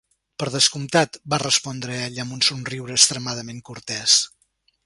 [0.43, 4.21] "Per descomptat", va respondre ell, amb un somriure extremadament cortès.